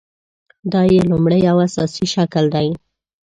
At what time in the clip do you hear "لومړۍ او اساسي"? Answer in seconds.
1.11-2.05